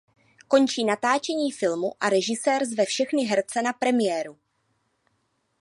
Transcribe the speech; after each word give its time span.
Končí 0.47 0.83
natáčení 0.83 1.51
filmu 1.51 1.93
a 1.99 2.09
režisér 2.09 2.65
zve 2.65 2.85
všechny 2.85 3.23
herce 3.25 3.61
na 3.61 3.73
premiéru. 3.73 4.37